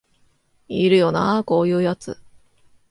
[0.67, 2.17] いるよなこういうやつ